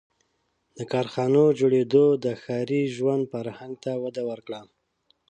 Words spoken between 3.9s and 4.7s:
وده ورکړه.